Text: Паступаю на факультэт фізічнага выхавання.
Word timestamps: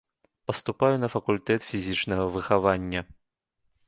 Паступаю 0.51 0.95
на 1.03 1.09
факультэт 1.15 1.67
фізічнага 1.67 2.23
выхавання. 2.39 3.05